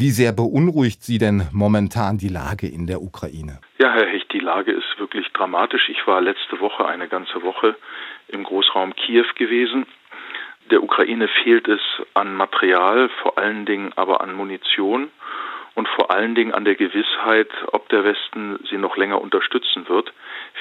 Wie 0.00 0.10
sehr 0.10 0.30
beunruhigt 0.30 1.02
Sie 1.02 1.18
denn 1.18 1.48
momentan 1.50 2.18
die 2.18 2.28
Lage 2.28 2.68
in 2.68 2.86
der 2.86 3.02
Ukraine? 3.02 3.58
Ja, 3.78 3.90
Herr 3.92 4.06
Hecht, 4.06 4.32
die 4.32 4.38
Lage 4.38 4.70
ist 4.70 4.96
wirklich 4.96 5.26
dramatisch. 5.32 5.88
Ich 5.88 6.06
war 6.06 6.20
letzte 6.20 6.60
Woche 6.60 6.86
eine 6.86 7.08
ganze 7.08 7.42
Woche 7.42 7.74
im 8.28 8.44
Großraum 8.44 8.94
Kiew 8.94 9.26
gewesen. 9.34 9.86
Der 10.70 10.84
Ukraine 10.84 11.26
fehlt 11.42 11.66
es 11.66 11.80
an 12.14 12.36
Material, 12.36 13.10
vor 13.22 13.38
allen 13.38 13.66
Dingen 13.66 13.90
aber 13.96 14.20
an 14.20 14.34
Munition 14.34 15.10
und 15.74 15.88
vor 15.88 16.12
allen 16.12 16.36
Dingen 16.36 16.54
an 16.54 16.64
der 16.64 16.76
Gewissheit, 16.76 17.50
ob 17.72 17.88
der 17.88 18.04
Westen 18.04 18.60
sie 18.70 18.78
noch 18.78 18.96
länger 18.96 19.20
unterstützen 19.20 19.88
wird. 19.88 20.12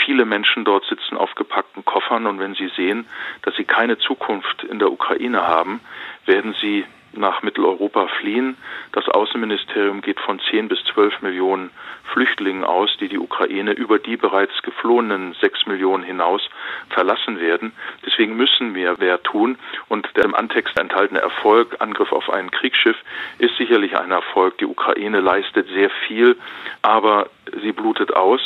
Viele 0.03 0.25
Menschen 0.25 0.65
dort 0.65 0.85
sitzen 0.85 1.15
auf 1.15 1.35
gepackten 1.35 1.85
Koffern 1.85 2.25
und 2.25 2.39
wenn 2.39 2.55
sie 2.55 2.71
sehen, 2.75 3.05
dass 3.43 3.55
sie 3.55 3.65
keine 3.65 3.99
Zukunft 3.99 4.63
in 4.63 4.79
der 4.79 4.91
Ukraine 4.91 5.45
haben, 5.45 5.79
werden 6.25 6.55
sie 6.59 6.85
nach 7.17 7.41
Mitteleuropa 7.41 8.07
fliehen. 8.19 8.57
Das 8.91 9.07
Außenministerium 9.09 10.01
geht 10.01 10.19
von 10.19 10.39
10 10.39 10.67
bis 10.67 10.83
12 10.93 11.21
Millionen 11.21 11.71
Flüchtlingen 12.13 12.63
aus, 12.63 12.95
die 12.99 13.09
die 13.09 13.19
Ukraine 13.19 13.73
über 13.73 13.99
die 13.99 14.17
bereits 14.17 14.61
geflohenen 14.61 15.35
6 15.41 15.65
Millionen 15.67 16.03
hinaus 16.03 16.41
verlassen 16.89 17.39
werden. 17.39 17.73
Deswegen 18.05 18.37
müssen 18.37 18.75
wir 18.75 18.95
mehr 18.97 19.21
tun. 19.23 19.57
Und 19.89 20.07
der 20.15 20.25
im 20.25 20.35
Antext 20.35 20.79
enthaltene 20.79 21.19
Erfolg, 21.19 21.75
Angriff 21.79 22.11
auf 22.11 22.29
ein 22.29 22.51
Kriegsschiff, 22.51 22.97
ist 23.39 23.57
sicherlich 23.57 23.97
ein 23.97 24.11
Erfolg. 24.11 24.57
Die 24.59 24.65
Ukraine 24.65 25.19
leistet 25.19 25.67
sehr 25.69 25.89
viel, 26.07 26.37
aber 26.81 27.29
sie 27.61 27.71
blutet 27.71 28.15
aus 28.15 28.41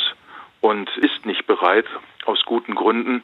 und 0.60 0.88
ist 0.96 1.26
nicht 1.26 1.46
bereit, 1.46 1.86
aus 2.24 2.44
guten 2.44 2.74
Gründen 2.74 3.22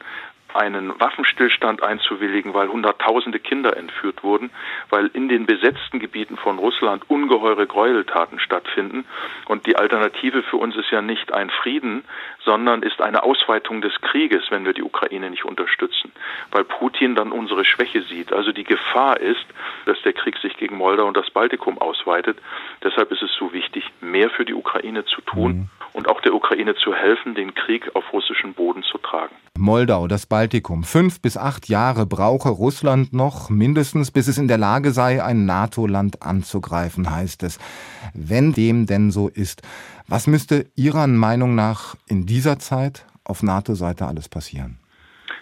einen 0.53 0.99
Waffenstillstand 0.99 1.83
einzuwilligen, 1.83 2.53
weil 2.53 2.69
Hunderttausende 2.69 3.39
Kinder 3.39 3.77
entführt 3.77 4.23
wurden, 4.23 4.49
weil 4.89 5.07
in 5.07 5.29
den 5.29 5.45
besetzten 5.45 5.99
Gebieten 5.99 6.37
von 6.37 6.59
Russland 6.59 7.09
ungeheure 7.09 7.67
Gräueltaten 7.67 8.39
stattfinden. 8.39 9.05
Und 9.47 9.65
die 9.65 9.75
Alternative 9.75 10.43
für 10.43 10.57
uns 10.57 10.75
ist 10.75 10.91
ja 10.91 11.01
nicht 11.01 11.33
ein 11.33 11.49
Frieden, 11.49 12.03
sondern 12.43 12.83
ist 12.83 13.01
eine 13.01 13.23
Ausweitung 13.23 13.81
des 13.81 13.93
Krieges, 14.01 14.49
wenn 14.49 14.65
wir 14.65 14.73
die 14.73 14.83
Ukraine 14.83 15.29
nicht 15.29 15.45
unterstützen, 15.45 16.11
weil 16.51 16.63
Putin 16.63 17.15
dann 17.15 17.31
unsere 17.31 17.65
Schwäche 17.65 18.01
sieht. 18.03 18.33
Also 18.33 18.51
die 18.51 18.63
Gefahr 18.63 19.19
ist, 19.19 19.45
dass 19.85 20.01
der 20.01 20.13
Krieg 20.13 20.37
sich 20.37 20.57
gegen 20.57 20.77
Moldau 20.77 21.05
und 21.05 21.17
das 21.17 21.29
Baltikum 21.29 21.77
ausweitet. 21.77 22.37
Deshalb 22.83 23.11
ist 23.11 23.21
es 23.21 23.33
so 23.37 23.53
wichtig, 23.53 23.85
mehr 24.01 24.29
für 24.29 24.45
die 24.45 24.53
Ukraine 24.53 25.05
zu 25.05 25.21
tun 25.21 25.51
mhm. 25.51 25.69
Und 25.93 26.07
auch 26.07 26.21
der 26.21 26.33
Ukraine 26.33 26.75
zu 26.75 26.93
helfen, 26.93 27.35
den 27.35 27.53
Krieg 27.53 27.95
auf 27.95 28.11
russischem 28.13 28.53
Boden 28.53 28.83
zu 28.83 28.97
tragen. 28.97 29.35
Moldau, 29.57 30.07
das 30.07 30.25
Baltikum. 30.25 30.83
Fünf 30.83 31.21
bis 31.21 31.37
acht 31.37 31.67
Jahre 31.67 32.05
brauche 32.05 32.49
Russland 32.49 33.13
noch 33.13 33.49
mindestens, 33.49 34.11
bis 34.11 34.27
es 34.27 34.37
in 34.37 34.47
der 34.47 34.57
Lage 34.57 34.91
sei, 34.91 35.23
ein 35.23 35.45
NATO-Land 35.45 36.23
anzugreifen, 36.23 37.09
heißt 37.09 37.43
es. 37.43 37.59
Wenn 38.13 38.53
dem 38.53 38.85
denn 38.85 39.11
so 39.11 39.27
ist, 39.27 39.61
was 40.07 40.27
müsste 40.27 40.65
Ihrer 40.75 41.07
Meinung 41.07 41.55
nach 41.55 41.95
in 42.07 42.25
dieser 42.25 42.59
Zeit 42.59 43.05
auf 43.25 43.43
NATO-Seite 43.43 44.05
alles 44.05 44.29
passieren? 44.29 44.79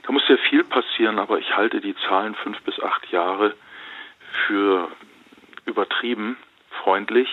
Da 0.06 0.12
muss 0.12 0.26
sehr 0.28 0.40
viel 0.50 0.64
passieren, 0.64 1.20
aber 1.20 1.40
ich 1.40 1.56
halte 1.56 1.82
die 1.82 1.96
Zahlen 2.08 2.36
fünf 2.36 2.60
bis 2.62 2.82
acht 2.82 3.12
Jahre 3.12 3.54
für 4.48 4.88
übertrieben 5.66 6.38
freundlich, 6.84 7.28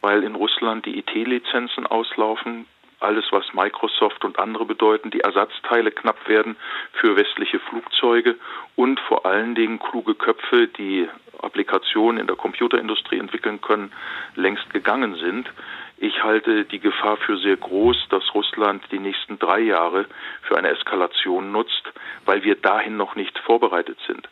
weil 0.00 0.22
in 0.24 0.34
Russland 0.34 0.86
die 0.86 0.98
IT-Lizenzen 0.98 1.86
auslaufen, 1.86 2.66
alles, 3.00 3.24
was 3.30 3.54
Microsoft 3.54 4.24
und 4.24 4.38
andere 4.38 4.66
bedeuten, 4.66 5.10
die 5.10 5.20
Ersatzteile 5.20 5.90
knapp 5.90 6.28
werden 6.28 6.56
für 6.92 7.16
westliche 7.16 7.58
Flugzeuge 7.58 8.36
und 8.76 9.00
vor 9.00 9.24
allen 9.24 9.54
Dingen 9.54 9.78
kluge 9.78 10.14
Köpfe, 10.14 10.68
die 10.68 11.08
Applikationen 11.40 12.20
in 12.20 12.26
der 12.26 12.36
Computerindustrie 12.36 13.18
entwickeln 13.18 13.60
können, 13.62 13.92
längst 14.34 14.68
gegangen 14.70 15.14
sind. 15.14 15.50
Ich 15.96 16.22
halte 16.22 16.64
die 16.64 16.78
Gefahr 16.78 17.16
für 17.16 17.38
sehr 17.38 17.56
groß, 17.56 18.08
dass 18.10 18.34
Russland 18.34 18.82
die 18.90 18.98
nächsten 18.98 19.38
drei 19.38 19.60
Jahre 19.60 20.06
für 20.42 20.56
eine 20.56 20.68
Eskalation 20.68 21.52
nutzt, 21.52 21.82
weil 22.30 22.44
wir 22.44 22.54
dahin 22.54 22.96
noch 22.96 23.16
nicht 23.16 23.36
vorbereitet 23.40 23.98
sind. 24.06 24.28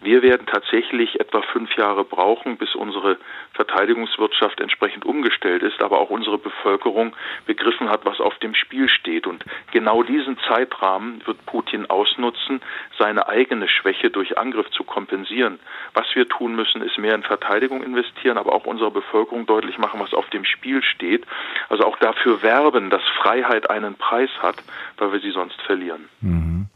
Wir 0.00 0.22
werden 0.22 0.46
tatsächlich 0.46 1.20
etwa 1.20 1.42
fünf 1.42 1.76
Jahre 1.76 2.02
brauchen, 2.02 2.56
bis 2.56 2.74
unsere 2.74 3.18
Verteidigungswirtschaft 3.52 4.58
entsprechend 4.58 5.04
umgestellt 5.04 5.62
ist, 5.62 5.82
aber 5.82 6.00
auch 6.00 6.08
unsere 6.08 6.38
Bevölkerung 6.38 7.14
begriffen 7.44 7.90
hat, 7.90 8.06
was 8.06 8.22
auf 8.22 8.38
dem 8.38 8.54
Spiel 8.54 8.88
steht. 8.88 9.26
Und 9.26 9.44
genau 9.70 10.02
diesen 10.02 10.38
Zeitrahmen 10.48 11.20
wird 11.26 11.44
Putin 11.44 11.90
ausnutzen, 11.90 12.62
seine 12.98 13.28
eigene 13.28 13.68
Schwäche 13.68 14.08
durch 14.08 14.38
Angriff 14.38 14.70
zu 14.70 14.82
kompensieren. 14.82 15.60
Was 15.92 16.06
wir 16.14 16.26
tun 16.26 16.56
müssen, 16.56 16.80
ist 16.80 16.96
mehr 16.96 17.14
in 17.14 17.22
Verteidigung 17.22 17.82
investieren, 17.82 18.38
aber 18.38 18.54
auch 18.54 18.64
unserer 18.64 18.92
Bevölkerung 18.92 19.44
deutlich 19.44 19.76
machen, 19.76 20.00
was 20.00 20.14
auf 20.14 20.30
dem 20.30 20.46
Spiel 20.46 20.82
steht. 20.82 21.26
Also 21.68 21.84
auch 21.84 21.98
dafür 21.98 22.40
werben, 22.42 22.88
dass 22.88 23.02
Freiheit 23.20 23.68
einen 23.68 23.96
Preis 23.96 24.30
hat, 24.40 24.56
weil 24.96 25.12
wir 25.12 25.20
sie 25.20 25.32
sonst 25.32 25.60
verlieren. 25.60 26.08
Mhm. 26.22 26.68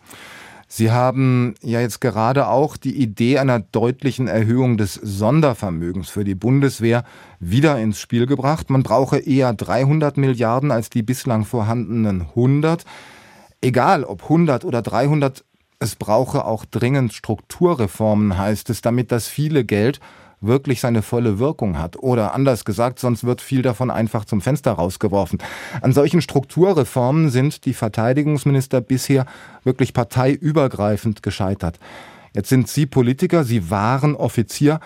Sie 0.69 0.91
haben 0.91 1.55
ja 1.63 1.81
jetzt 1.81 2.01
gerade 2.01 2.49
auch 2.49 2.77
die 2.77 2.97
Idee 2.97 3.39
einer 3.39 3.61
deutlichen 3.61 4.27
Erhöhung 4.27 4.77
des 4.77 4.95
Sondervermögens 4.95 6.09
für 6.09 6.25
die 6.25 6.35
Bundeswehr 6.35 7.05
wieder 7.39 7.79
ins 7.79 8.01
Spiel 8.01 8.27
gebracht. 8.27 8.69
Man 8.69 8.83
brauche 8.83 9.19
eher 9.19 9.53
300 9.53 10.17
Milliarden 10.17 10.73
als 10.73 10.91
die 10.91 11.03
bislang 11.03 11.45
vorhandenen 11.45 12.23
100. 12.23 12.85
Egal 13.61 14.03
ob 14.03 14.25
100 14.25 14.65
oder 14.65 14.83
300, 14.83 15.45
es 15.79 15.95
brauche 15.95 16.45
auch 16.45 16.65
dringend 16.65 17.13
Strukturreformen, 17.13 18.37
heißt 18.37 18.69
es, 18.71 18.81
damit 18.81 19.13
das 19.13 19.29
viele 19.29 19.65
Geld 19.65 20.01
wirklich 20.47 20.81
seine 20.81 21.03
volle 21.03 21.39
Wirkung 21.39 21.79
hat. 21.79 21.97
Oder 21.97 22.35
anders 22.35 22.65
gesagt, 22.65 22.99
sonst 22.99 23.25
wird 23.25 23.41
viel 23.41 23.63
davon 23.63 23.91
einfach 23.91 24.25
zum 24.25 24.41
Fenster 24.41 24.73
rausgeworfen. 24.73 25.39
An 25.81 25.93
solchen 25.93 26.21
Strukturreformen 26.21 27.31
sind 27.31 27.65
die 27.65 27.75
Verteidigungsminister 27.75 28.81
bisher 28.81 29.27
wirklich 29.65 29.95
parteiübergreifend 29.95 31.23
gescheitert. 31.23 31.79
Jetzt 32.35 32.49
sind 32.49 32.69
Sie 32.69 32.87
Politiker, 32.87 33.45
Sie 33.45 33.71
waren 33.71 34.15
Offizier. 34.15 34.81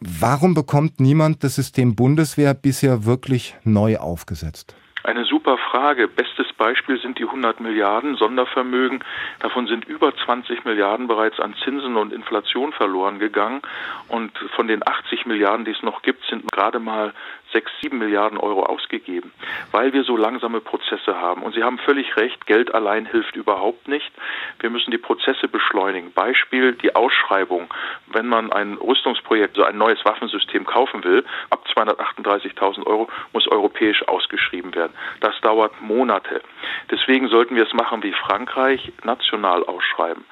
Warum 0.00 0.54
bekommt 0.54 1.00
niemand 1.00 1.44
das 1.44 1.54
System 1.56 1.94
Bundeswehr 1.94 2.54
bisher 2.54 3.04
wirklich 3.04 3.54
neu 3.64 3.98
aufgesetzt? 3.98 4.74
Eine 5.06 5.24
super 5.24 5.56
Frage. 5.56 6.08
Bestes 6.08 6.52
Beispiel 6.54 7.00
sind 7.00 7.20
die 7.20 7.26
100 7.26 7.60
Milliarden 7.60 8.16
Sondervermögen. 8.16 9.04
Davon 9.38 9.68
sind 9.68 9.84
über 9.84 10.12
20 10.12 10.64
Milliarden 10.64 11.06
bereits 11.06 11.38
an 11.38 11.54
Zinsen 11.62 11.96
und 11.96 12.12
Inflation 12.12 12.72
verloren 12.72 13.20
gegangen. 13.20 13.62
Und 14.08 14.36
von 14.56 14.66
den 14.66 14.84
80 14.84 15.24
Milliarden, 15.26 15.64
die 15.64 15.70
es 15.70 15.82
noch 15.82 16.02
gibt, 16.02 16.24
sind 16.24 16.50
gerade 16.50 16.80
mal 16.80 17.14
sechs, 17.56 17.72
sieben 17.80 17.96
Milliarden 17.96 18.36
Euro 18.36 18.64
ausgegeben, 18.64 19.32
weil 19.72 19.94
wir 19.94 20.04
so 20.04 20.14
langsame 20.14 20.60
Prozesse 20.60 21.18
haben. 21.18 21.42
Und 21.42 21.54
Sie 21.54 21.62
haben 21.62 21.78
völlig 21.78 22.14
recht, 22.18 22.46
Geld 22.46 22.74
allein 22.74 23.06
hilft 23.06 23.34
überhaupt 23.34 23.88
nicht. 23.88 24.12
Wir 24.60 24.68
müssen 24.68 24.90
die 24.90 24.98
Prozesse 24.98 25.48
beschleunigen. 25.48 26.12
Beispiel 26.12 26.72
die 26.72 26.94
Ausschreibung. 26.94 27.72
Wenn 28.08 28.26
man 28.26 28.52
ein 28.52 28.74
Rüstungsprojekt, 28.74 29.56
so 29.56 29.64
ein 29.64 29.78
neues 29.78 30.04
Waffensystem 30.04 30.66
kaufen 30.66 31.02
will, 31.02 31.24
ab 31.48 31.64
238.000 31.74 32.86
Euro 32.86 33.08
muss 33.32 33.48
europäisch 33.48 34.06
ausgeschrieben 34.06 34.74
werden. 34.74 34.92
Das 35.20 35.40
dauert 35.40 35.80
Monate. 35.80 36.42
Deswegen 36.90 37.28
sollten 37.28 37.56
wir 37.56 37.66
es 37.66 37.72
machen 37.72 38.02
wie 38.02 38.12
Frankreich, 38.12 38.92
national 39.02 39.64
ausschreiben. 39.64 40.26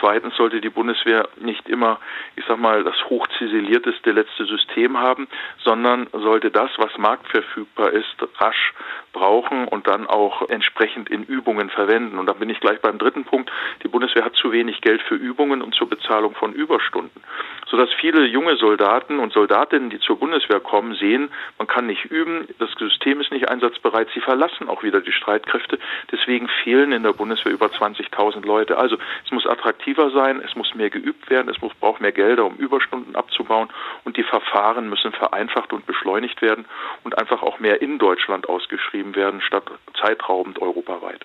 Zweitens 0.00 0.34
sollte 0.36 0.60
die 0.60 0.70
Bundeswehr 0.70 1.28
nicht 1.36 1.68
immer, 1.68 2.00
ich 2.34 2.44
sag 2.48 2.58
mal, 2.58 2.82
das 2.82 2.96
hochziselierteste 3.10 4.12
letzte 4.12 4.46
System 4.46 4.98
haben, 4.98 5.28
sondern 5.62 6.08
sollte 6.12 6.50
das, 6.50 6.70
was 6.78 6.96
marktverfügbar 6.96 7.90
ist, 7.90 8.16
rasch 8.38 8.72
brauchen 9.12 9.68
und 9.68 9.86
dann 9.86 10.06
auch 10.06 10.48
entsprechend 10.48 11.10
in 11.10 11.24
Übungen 11.24 11.68
verwenden. 11.70 12.18
Und 12.18 12.26
da 12.26 12.32
bin 12.32 12.48
ich 12.48 12.60
gleich 12.60 12.80
beim 12.80 12.98
dritten 12.98 13.24
Punkt. 13.24 13.50
Die 13.82 13.88
Bundeswehr 13.88 14.24
hat 14.24 14.36
zu 14.36 14.52
wenig 14.52 14.80
Geld 14.80 15.02
für 15.02 15.16
Übungen 15.16 15.62
und 15.62 15.74
zur 15.74 15.88
Bezahlung 15.88 16.34
von 16.34 16.52
Überstunden, 16.52 17.22
sodass 17.66 17.92
viele 18.00 18.24
junge 18.24 18.56
Soldaten 18.56 19.18
und 19.18 19.32
Soldatinnen, 19.32 19.90
die 19.90 19.98
zur 19.98 20.18
Bundeswehr 20.18 20.60
kommen, 20.60 20.94
sehen, 20.94 21.30
man 21.58 21.66
kann 21.66 21.86
nicht 21.86 22.06
üben, 22.06 22.48
das 22.58 22.70
System 22.78 23.20
ist 23.20 23.32
nicht 23.32 23.48
einsatzbereit, 23.48 24.08
sie 24.14 24.20
verlassen 24.20 24.68
auch 24.68 24.82
wieder 24.82 25.00
die 25.00 25.12
Streitkräfte. 25.12 25.78
Deswegen 26.10 26.48
fehlen 26.62 26.92
in 26.92 27.02
der 27.02 27.12
Bundeswehr 27.12 27.52
über 27.52 27.66
20.000 27.66 28.46
Leute. 28.46 28.78
Also 28.78 28.96
es 29.24 29.30
muss 29.32 29.46
attraktiver 29.90 30.10
sein, 30.10 30.40
es 30.46 30.54
muss 30.56 30.74
mehr 30.74 30.90
geübt 30.90 31.30
werden, 31.30 31.48
es 31.48 31.60
muss, 31.60 31.72
braucht 31.80 32.00
mehr 32.00 32.12
Gelder, 32.12 32.44
um 32.44 32.56
Überstunden 32.56 33.16
abzubauen 33.16 33.68
und 34.04 34.16
die 34.16 34.22
Verfahren 34.22 34.88
müssen 34.88 35.12
vereinfacht 35.12 35.72
und 35.72 35.86
beschleunigt 35.86 36.40
werden 36.42 36.64
und 37.04 37.18
einfach 37.18 37.42
auch 37.42 37.60
mehr 37.60 37.82
in 37.82 37.98
Deutschland 37.98 38.48
ausgeschrieben 38.48 39.14
werden, 39.14 39.40
statt 39.40 39.64
zeitraubend 40.00 40.60
europaweit. 40.60 41.24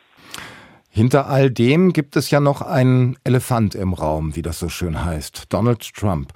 Hinter 0.89 1.27
all 1.27 1.51
dem 1.51 1.91
gibt 1.91 2.15
es 2.15 2.31
ja 2.31 2.39
noch 2.39 2.61
einen 2.61 3.17
Elefant 3.23 3.75
im 3.75 3.93
Raum, 3.93 4.35
wie 4.35 4.41
das 4.41 4.59
so 4.59 4.69
schön 4.69 5.03
heißt, 5.03 5.51
Donald 5.51 5.93
Trump 5.93 6.31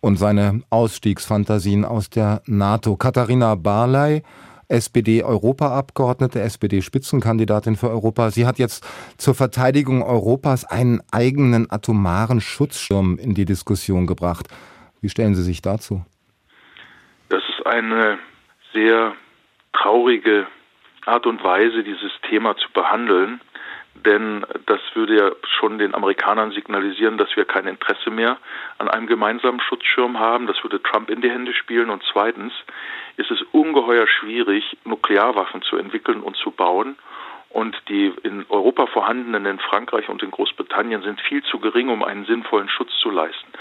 und 0.00 0.16
seine 0.16 0.62
Ausstiegsfantasien 0.70 1.84
aus 1.84 2.08
der 2.08 2.40
NATO. 2.46 2.96
Katharina 2.96 3.54
Barley, 3.56 4.22
SPD-Europaabgeordnete, 4.68 6.40
SPD-Spitzenkandidatin 6.40 7.76
für 7.76 7.90
Europa. 7.90 8.30
Sie 8.30 8.46
hat 8.46 8.58
jetzt 8.58 8.84
zur 9.18 9.34
Verteidigung 9.34 10.02
Europas 10.02 10.64
einen 10.64 11.00
eigenen 11.10 11.70
atomaren 11.70 12.40
Schutzschirm 12.40 13.18
in 13.18 13.34
die 13.34 13.44
Diskussion 13.44 14.06
gebracht. 14.06 14.48
Wie 15.00 15.08
stellen 15.08 15.34
Sie 15.34 15.42
sich 15.42 15.62
dazu? 15.62 16.04
Das 17.28 17.42
ist 17.48 17.66
eine 17.66 18.18
sehr 18.72 19.14
traurige 19.72 20.46
Art 21.06 21.26
und 21.26 21.42
Weise, 21.42 21.82
dieses 21.82 22.12
Thema 22.28 22.56
zu 22.56 22.70
behandeln 22.72 23.40
denn 24.04 24.44
das 24.66 24.80
würde 24.94 25.16
ja 25.16 25.30
schon 25.58 25.78
den 25.78 25.94
Amerikanern 25.94 26.52
signalisieren, 26.52 27.18
dass 27.18 27.34
wir 27.36 27.44
kein 27.44 27.66
Interesse 27.66 28.10
mehr 28.10 28.38
an 28.78 28.88
einem 28.88 29.06
gemeinsamen 29.06 29.60
Schutzschirm 29.60 30.18
haben. 30.18 30.46
Das 30.46 30.62
würde 30.62 30.82
Trump 30.82 31.10
in 31.10 31.20
die 31.20 31.30
Hände 31.30 31.54
spielen. 31.54 31.90
Und 31.90 32.02
zweitens 32.12 32.52
ist 33.16 33.30
es 33.30 33.40
ungeheuer 33.52 34.06
schwierig, 34.06 34.76
Nuklearwaffen 34.84 35.62
zu 35.62 35.76
entwickeln 35.76 36.22
und 36.22 36.36
zu 36.36 36.50
bauen 36.50 36.96
und 37.50 37.76
die 37.88 38.12
in 38.22 38.44
Europa 38.48 38.86
vorhandenen 38.86 39.46
in 39.46 39.58
Frankreich 39.58 40.08
und 40.08 40.22
in 40.22 40.30
Großbritannien 40.30 41.02
sind 41.02 41.20
viel 41.20 41.42
zu 41.44 41.58
gering, 41.58 41.88
um 41.88 42.04
einen 42.04 42.26
sinnvollen 42.26 42.68
Schutz 42.68 42.90
zu 43.00 43.10
leisten. 43.10 43.52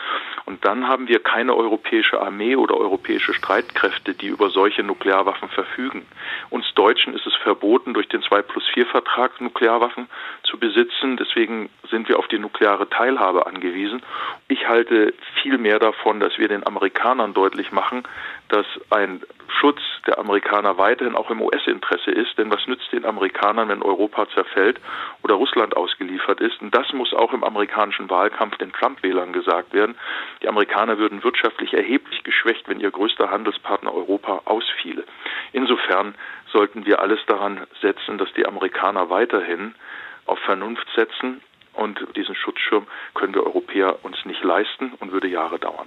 Und 0.48 0.64
dann 0.64 0.88
haben 0.88 1.10
wir 1.10 1.20
keine 1.20 1.54
europäische 1.54 2.22
Armee 2.22 2.56
oder 2.56 2.78
europäische 2.78 3.34
Streitkräfte, 3.34 4.14
die 4.14 4.28
über 4.28 4.50
solche 4.50 4.82
Nuklearwaffen 4.82 5.50
verfügen. 5.50 6.06
Uns 6.50 6.66
Deutschen 6.74 7.14
ist 7.14 7.28
es 7.28 7.36
verboten, 7.36 7.94
durch 7.94 8.08
den 8.08 8.22
2 8.22 8.44
plus 8.44 8.66
4 8.74 8.86
Vertrag 8.86 9.42
Nuklearwaffen 9.42 10.08
zu 10.44 10.58
besitzen. 10.58 11.18
Deswegen 11.18 11.70
sind 11.92 12.08
wir 12.08 12.18
auf 12.18 12.30
die 12.30 12.40
nukleare 12.40 12.90
Teilhabe 12.90 13.46
angewiesen. 13.46 14.02
Ich 14.48 14.70
halte 14.70 15.14
viel 15.42 15.58
mehr 15.58 15.80
davon, 15.80 16.22
dass 16.22 16.38
wir 16.38 16.48
den 16.48 16.66
Amerikanern 16.66 17.34
deutlich 17.34 17.74
machen, 17.74 18.04
dass 18.48 18.66
ein 18.90 19.22
Schutz 19.48 19.80
der 20.06 20.20
Amerikaner 20.20 20.78
weiterhin 20.78 21.16
auch 21.16 21.30
im 21.30 21.42
US-Interesse 21.42 22.12
ist. 22.12 22.38
Denn 22.38 22.52
was 22.52 22.66
nützt 22.68 22.92
den 22.92 23.06
Amerikanern, 23.06 23.70
wenn 23.70 23.82
Europa 23.82 24.28
zerfällt 24.30 24.80
oder 25.24 25.36
Russland 25.36 25.76
ausgeliefert 25.76 26.42
ist? 26.42 26.62
Und 26.62 26.76
das 26.76 26.92
muss 26.94 27.14
auch 27.14 27.34
im 27.34 27.44
amerikanischen 27.44 28.10
Wahlkampf 28.10 28.58
den 28.58 28.74
Trump-Wählern 28.74 29.34
gesagt 29.34 29.74
werden. 29.74 29.96
Die 30.42 30.48
Amerikaner 30.48 30.98
würden 30.98 31.24
wirtschaftlich 31.24 31.74
erheblich 31.74 32.24
geschwächt, 32.24 32.68
wenn 32.68 32.80
ihr 32.80 32.92
größter 32.92 33.30
Handelspartner 33.30 33.94
Europa 33.94 34.42
ausfiele. 34.46 35.04
Insofern 35.54 36.16
sollten 36.52 36.86
wir 36.86 37.00
alles 37.00 37.20
daran 37.28 37.68
setzen, 37.82 38.18
dass 38.18 38.32
die 38.34 38.46
Amerikaner 38.46 39.10
weiterhin 39.10 39.76
auf 40.26 40.40
Vernunft 40.40 40.88
setzen 40.96 41.42
und 41.78 42.00
diesen 42.16 42.34
Schutzschirm 42.34 42.88
können 43.14 43.36
wir 43.36 43.46
Europäer 43.46 44.04
uns 44.04 44.18
nicht 44.26 44.44
leisten 44.44 44.94
und 45.00 45.12
würde 45.12 45.28
Jahre 45.28 45.60
dauern. 45.60 45.86